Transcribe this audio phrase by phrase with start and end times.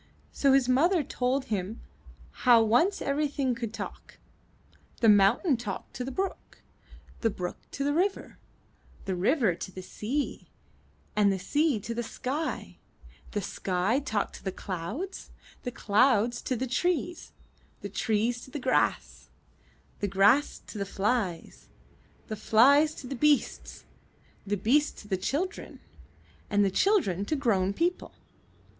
[0.31, 1.79] So his mother told him
[2.31, 4.17] how once everything could talk;
[4.99, 6.63] the mountain talked to the brook,
[7.19, 8.39] the brook to the river,
[9.05, 10.49] the river to the sea,
[11.15, 12.79] and the sea to the sky;
[13.33, 15.29] the sky talked to the clouds,
[15.61, 17.31] the clouds to the trees,
[17.81, 19.29] the trees to the grass,
[19.99, 21.69] the grass to the flies,
[22.25, 23.85] the flies to the beasts,
[24.47, 25.79] the beasts to the chil dren,
[26.49, 28.13] and the children to grown people.